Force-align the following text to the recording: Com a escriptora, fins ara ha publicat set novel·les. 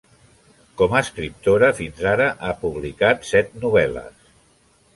Com 0.79 0.95
a 0.95 1.01
escriptora, 1.07 1.69
fins 1.81 2.01
ara 2.13 2.29
ha 2.49 2.55
publicat 2.65 3.31
set 3.35 3.55
novel·les. 3.67 4.29